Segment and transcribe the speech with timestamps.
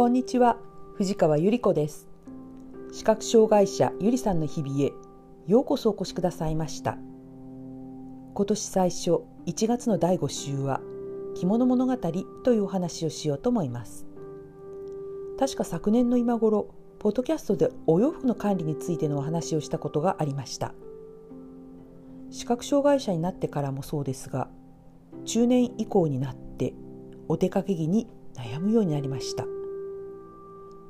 [0.00, 0.56] こんにちは。
[0.94, 2.08] 藤川ゆり子です。
[2.90, 4.92] 視覚障害者ゆりさんの日々へ
[5.46, 6.96] ようこそお越しくださいました。
[8.32, 10.80] 今年最初1月の第5週は
[11.34, 14.06] 着物物語というお話をしようと思います。
[15.38, 20.72] 確か昨年の今頃ポッドキャストでお洋服の管理についてのお話をしたことがありました。
[22.30, 24.48] 視覚障害者になってからもそうですが
[25.26, 26.72] 中年以降になって
[27.28, 29.44] お出かけ着に悩むようになりました。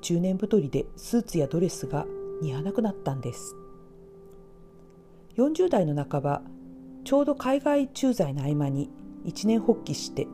[0.01, 2.07] 中年太りでスーツやドレスが
[2.43, 3.57] 似合わなくなったんです。
[5.37, 6.43] 40代の半ば
[7.05, 8.91] ちょうど海外駐在の合間に
[9.25, 10.27] 一年発起して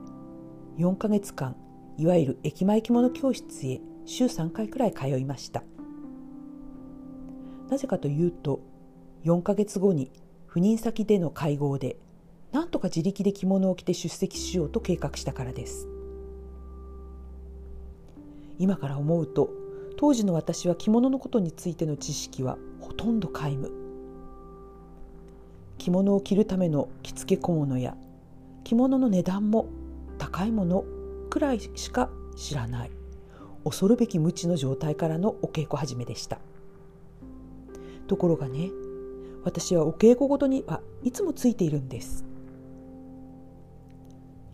[0.79, 1.57] 4ヶ月間
[1.99, 5.63] いわゆる駅前着物教室へ週3回くらい通いました。
[7.69, 8.61] なぜかというと
[9.25, 10.13] 4ヶ月後に
[10.49, 11.97] 赴任先での会合で
[12.53, 15.89] なんとか自力で着物を着て出席しようと計画したからです。
[18.59, 19.51] 今から思うと
[19.97, 23.71] 当時の私は着物のことについての知識はほとんど皆無。
[25.79, 27.97] 着物を着るための着付け小物や
[28.65, 29.67] 着物の値段も
[30.19, 30.85] 高いもの
[31.31, 32.91] くらいしか知らない。
[33.65, 36.39] 恐るべき無知の状態からのお稽古始めでした。
[38.07, 38.71] ところがね
[39.45, 42.25] 私はお稽古ごとにはいつもついているんです。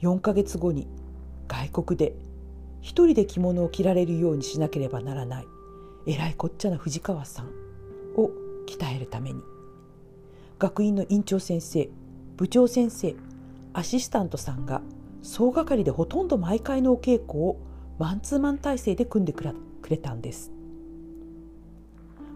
[0.00, 0.88] 4ヶ月後に
[1.48, 2.14] 外国で
[2.82, 5.46] 一人で着物を着られるようにしなければならない
[6.06, 7.46] えらいこっちゃな藤川さん
[8.16, 8.30] を
[8.66, 9.40] 鍛えるために。
[10.58, 11.88] 学院の院長先生
[12.36, 13.16] 部長先生
[13.72, 14.82] アシスタントさんが
[15.22, 17.56] 総がかりでほとんど毎回のお稽古を
[17.98, 19.44] マンツーマン体制で組んでく
[19.88, 20.52] れたんです。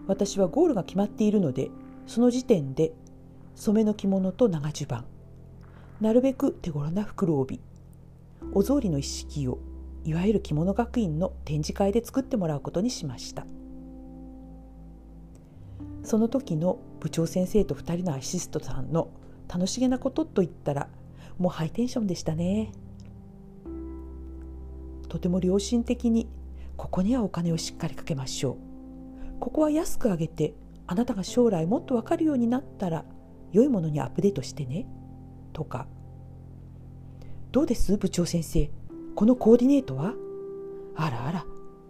[0.07, 1.69] 私はゴールが決まっているので
[2.05, 2.93] その時点で
[3.55, 5.03] 染めの着物と長襦袢
[5.99, 7.59] なるべく手頃な袋帯
[8.53, 9.59] お草履の一式を
[10.07, 13.45] いわゆる着物学院の展示会で作ってもらうことにしました。
[16.01, 19.09] その時の部長先生と2人のアシストさんの
[19.49, 20.87] 楽しげなことといったら
[21.37, 22.71] もうハイテンションでしたね。
[25.09, 26.29] とても良心的に
[26.77, 29.39] ここにはお金をしっかりかけましょう。
[29.41, 30.53] ここは安く上げて
[30.85, 33.03] あなたが将来もっと分かるようになったら
[33.51, 34.87] 良いものにアップデートしてね。
[35.51, 35.85] とか。
[37.51, 37.97] どうです？
[37.97, 38.71] 部長先生。
[39.17, 40.13] このコーディネートは？
[40.95, 41.45] あらあら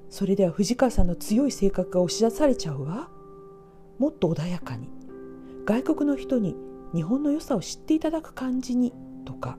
[0.10, 3.10] それでは藤川さんの強い性格が押し出されちゃうわ。
[4.00, 4.88] もっと穏やかに
[5.66, 6.56] 外国の人に
[6.96, 8.94] 日本の良さを知っていただく感じに
[9.26, 9.58] とか。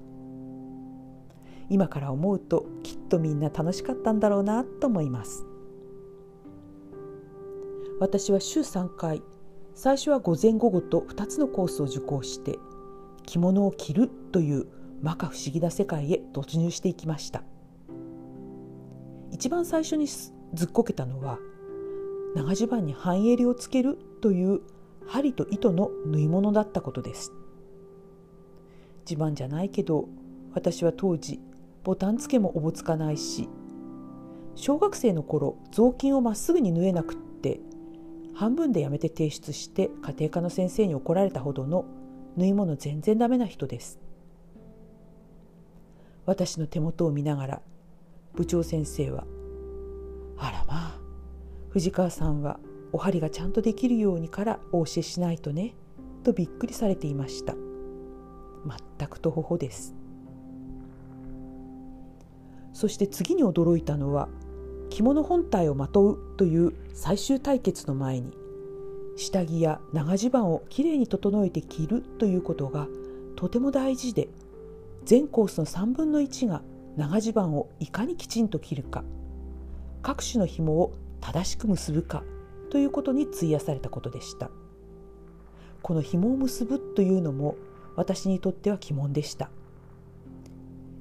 [1.68, 5.44] 今から思うときっとみんな楽しかったんだろうなと思います。
[8.00, 9.22] 私は週3回
[9.74, 12.58] 最初は午前午後と2つのコースを受講して
[13.26, 14.66] 着物を着るという
[15.04, 17.42] 摩訶不思議な世界へ突入していきました。
[19.32, 20.30] 一番最初にず
[20.64, 21.38] っこけたのは
[22.34, 24.60] 長襦袢に半襟をつけるという
[25.06, 27.32] 針と糸の縫い物だったことです。
[29.08, 30.08] 自慢じゃないけど
[30.52, 31.40] 私は当時
[31.82, 33.48] ボタン付けもおぼつかないし
[34.54, 37.60] 小学生の頃雑巾をまっすぐに縫えなくって
[38.34, 41.86] 半分でやめて提出して家庭科の先生に怒られたほどの
[42.36, 43.98] 縫い物全然ダメな人です。
[46.26, 47.62] 私の手元を見ながら
[48.34, 49.26] 部長先生は
[50.38, 51.00] 「あらまあ
[51.70, 52.60] 藤川さんは
[52.92, 55.74] お針がちゃんとできるようにからお教えしないとね」
[56.24, 57.54] とびっくりされていました。
[58.98, 59.94] 全くとほほです。
[62.72, 64.28] そして次に驚いたのは
[64.90, 68.32] 着物本体をまとうという最終対決の前に
[69.16, 72.86] 下着や長襦袢をきれいに整えて着るということが
[73.36, 74.28] とても大事で
[75.04, 76.62] 全コースの3分の1が
[76.98, 79.04] 長襦袢をいかにきちんと切るか。
[80.02, 82.24] 各種の紐を正しく結ぶか。
[82.70, 84.50] ということに費やされたことでした。
[85.80, 87.54] この紐を結ぶというのも
[87.94, 89.48] 私にとっては鬼門でした。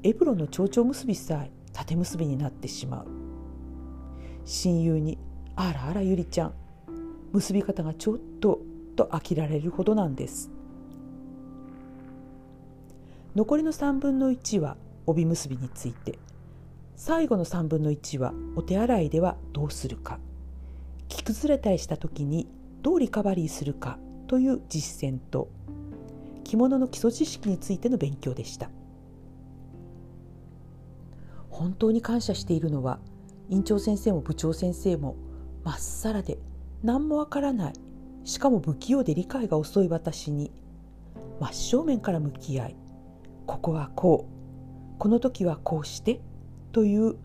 [0.04, 3.08] エプロンの蝶々結びさえ縦結びになってしまう。
[4.46, 5.18] 親友に
[5.58, 6.54] 「あらあらゆりちゃん
[7.34, 8.62] 結び方がちょっと」
[8.96, 10.52] と飽きられるほどなんです。
[13.36, 14.78] 残りの3分の1は
[15.08, 16.20] 帯結びについて
[16.96, 20.20] 最後の3分の1はお手洗いではどうするか。
[21.10, 22.48] 着崩れたりした時に
[22.82, 25.50] どうリカバリーするかという実践と
[26.44, 28.70] 着物の基礎知識についての勉強でした。
[31.50, 33.00] 本当に感謝しているのは
[33.50, 35.16] 院長先生も部長先生も
[35.64, 36.38] まっさらで
[36.84, 37.74] 何もわからない。
[38.24, 40.52] しかも不器用で理解が遅い私に
[41.40, 42.76] 真正面から向き合い
[43.46, 44.37] ここはこう
[45.00, 46.20] この時はこうして
[46.72, 47.16] という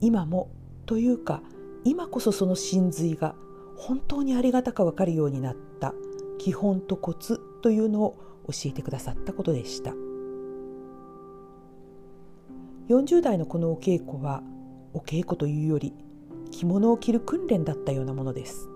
[0.00, 0.50] 今も
[0.86, 1.42] というか
[1.84, 3.34] 今こそその真髄が
[3.76, 5.94] 本当にありがたか分かるようになった
[6.38, 8.16] 基本とコツというのを
[8.48, 9.92] 教えてくださったことでした。
[12.88, 14.42] 40代のこのお稽古は
[14.94, 15.92] お稽古というより
[16.52, 18.68] 着物を着る訓練だったようなものです。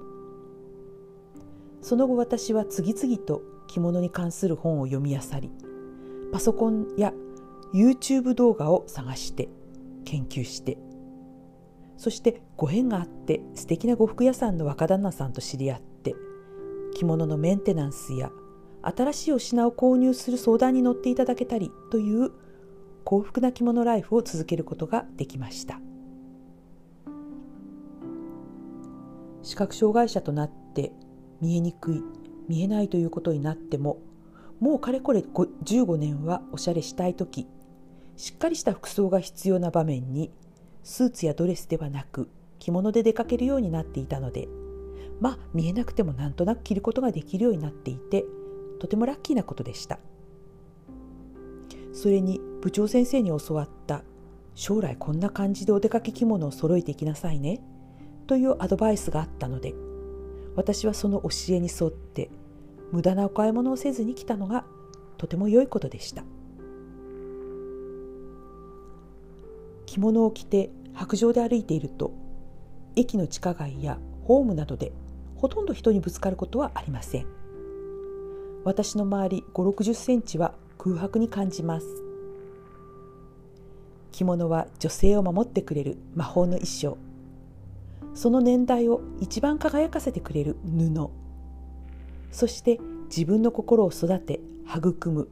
[1.81, 5.51] その後私は次々と着物に関する本を読み漁り
[6.33, 7.13] パソコンや
[7.73, 9.49] YouTube 動画を探して
[10.05, 10.79] 研究して
[11.97, 16.15] そしてご縁があって素敵な呉服屋さんの若旦那さんと知り合って
[16.95, 18.31] 着物のメンテナンスや
[18.83, 22.31] 新しいお品を購入する相談に乗っていただけたりという
[23.05, 25.81] 幸福な着物ライフを続けることができました。
[29.43, 30.93] 視覚障害者となって
[31.41, 32.03] 見えにくい
[32.49, 33.99] 見えないということになっても
[34.61, 37.47] もうかれこれ15年はおしゃれしたい時
[38.21, 40.31] しっかりした服装が必要な場面に
[40.83, 42.29] スーツやドレスではなく
[42.59, 44.47] 着物で出かけるようになっていたので
[45.21, 48.27] まあ見えなくてもなんとなく着ることができるようになっていて
[48.79, 49.99] とてもラッキーなことでした。
[51.95, 54.03] それに部長先生に教わった
[54.55, 57.63] 将来こんな感じでお出かけ着物を揃えていきなさいね
[58.27, 59.75] というアドバイスがあったので
[60.57, 62.31] 私はその教えに沿って
[62.93, 64.65] 無駄なお買い物をせずに来たのが
[65.17, 66.23] とても良いことでした。
[69.91, 72.13] 着物を着て白状で歩いていると
[72.95, 74.93] 駅の地下街やホームなどで
[75.35, 77.27] ほとんど人にぶつかることはありません。
[78.63, 81.87] 私の周り5 6 0センチは空白に感じます。
[84.13, 86.97] 着物は女性を守ってくれる魔法の衣装。
[88.15, 91.11] その年代を一番輝かせてくれる布。
[92.31, 92.79] そして
[93.09, 94.39] 自分の心を育て
[94.69, 95.29] 育む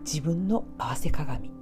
[0.00, 1.57] 自分の合わせ鏡。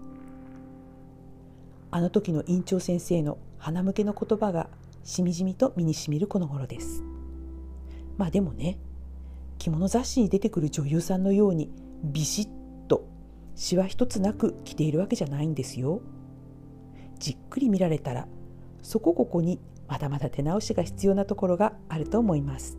[1.97, 4.69] あの時の院長先生の鼻向けの言葉が
[5.03, 7.03] しみじみと身にしみるこの頃です。
[8.19, 8.79] まあでもね
[9.57, 11.71] 着物雑誌に出てくる女優さんのように
[12.05, 12.49] ビシッ
[12.87, 13.09] と
[13.55, 16.03] しわ一つなく着ているわけじゃないんですよ。
[17.19, 18.29] じっくり見られたら
[18.83, 19.59] そこここに
[19.89, 22.77] まだまだ手直しが必要なところがあると思います。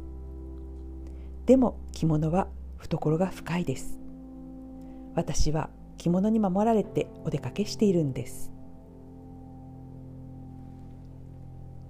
[1.48, 3.98] でも着物は懐が深いです。
[5.16, 8.52] 私は着物に守られてお出かけしているんです。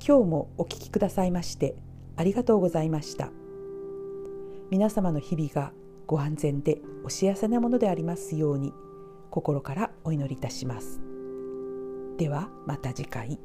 [0.07, 1.75] 今日もお聴きくださいまして
[2.15, 3.29] ありがとうございました
[4.71, 5.73] 皆様の日々が
[6.05, 8.71] ご安全でお幸せなものでありますように
[9.31, 11.01] 心からお祈りいたします
[12.17, 13.37] ではまた次回。